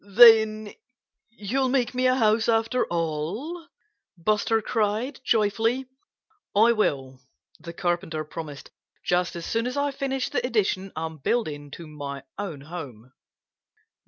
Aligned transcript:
"Then 0.03 0.73
you'll 1.29 1.69
make 1.69 1.93
me 1.93 2.07
a 2.07 2.15
house, 2.15 2.49
after 2.49 2.85
all?" 2.87 3.67
Buster 4.17 4.59
cried 4.59 5.19
joyfully. 5.23 5.85
"I 6.55 6.71
will," 6.71 7.19
the 7.59 7.71
Carpenter 7.71 8.23
promised, 8.25 8.71
"just 9.03 9.35
as 9.35 9.45
soon 9.45 9.67
as 9.67 9.77
I 9.77 9.91
finish 9.91 10.29
the 10.29 10.43
addition 10.43 10.91
I'm 10.95 11.19
building 11.19 11.69
to 11.77 11.85
my 11.85 12.23
own 12.39 12.61
home." 12.61 13.11